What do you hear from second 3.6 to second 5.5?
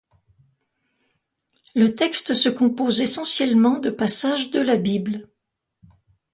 de passages de la Bible.